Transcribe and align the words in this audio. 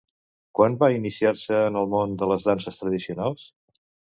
Quan 0.59 0.77
va 0.83 0.89
iniciar-se 0.95 1.59
en 1.67 1.77
el 1.83 1.91
món 1.93 2.17
de 2.23 2.33
les 2.33 2.49
danses 2.51 2.81
tradicionals? 2.83 3.49